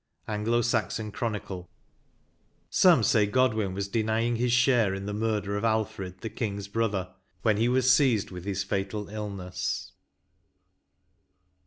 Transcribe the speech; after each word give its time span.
—Anglo 0.35 0.63
Saxon 0.63 1.11
Chronicle, 1.11 1.69
Some 2.71 3.03
say 3.03 3.27
Godwin 3.27 3.75
was 3.75 3.87
denying 3.87 4.37
his 4.37 4.51
share 4.51 4.95
in 4.95 5.05
the 5.05 5.13
murder 5.13 5.55
of 5.57 5.63
Alfred, 5.63 6.21
the 6.21 6.29
King 6.31 6.57
s 6.57 6.67
brother, 6.67 7.13
when 7.43 7.57
he 7.57 7.69
was 7.69 7.93
seized 7.93 8.31
with 8.31 8.43
his 8.43 8.63
fatal 8.63 9.09
illness. 9.09 9.91